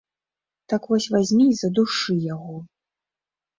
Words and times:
Так 0.73 0.87
вось 0.93 1.09
вазьмі 1.17 1.45
і 1.51 1.59
задушы 1.61 2.19
яго. 2.33 2.59